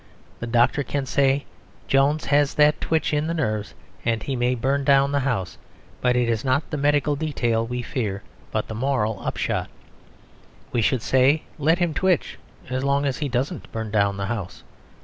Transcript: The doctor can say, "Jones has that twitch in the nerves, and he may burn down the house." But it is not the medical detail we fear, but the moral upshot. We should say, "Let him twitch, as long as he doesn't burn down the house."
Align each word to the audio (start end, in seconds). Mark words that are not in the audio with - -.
The 0.39 0.47
doctor 0.47 0.81
can 0.81 1.05
say, 1.05 1.45
"Jones 1.87 2.25
has 2.25 2.55
that 2.55 2.81
twitch 2.81 3.13
in 3.13 3.27
the 3.27 3.35
nerves, 3.35 3.75
and 4.03 4.23
he 4.23 4.35
may 4.35 4.55
burn 4.55 4.83
down 4.83 5.11
the 5.11 5.19
house." 5.19 5.59
But 6.01 6.15
it 6.15 6.27
is 6.27 6.43
not 6.43 6.67
the 6.71 6.77
medical 6.77 7.15
detail 7.15 7.67
we 7.67 7.83
fear, 7.83 8.23
but 8.51 8.67
the 8.67 8.73
moral 8.73 9.21
upshot. 9.23 9.69
We 10.71 10.81
should 10.81 11.03
say, 11.03 11.43
"Let 11.59 11.77
him 11.77 11.93
twitch, 11.93 12.39
as 12.67 12.83
long 12.83 13.05
as 13.05 13.19
he 13.19 13.29
doesn't 13.29 13.71
burn 13.71 13.91
down 13.91 14.17
the 14.17 14.25
house." 14.25 14.63